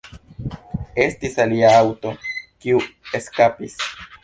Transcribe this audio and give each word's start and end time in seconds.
Estis 1.03 1.35
alia 1.43 1.69
aŭto, 1.83 2.15
kiu 2.65 2.83
eskapis. 3.23 3.81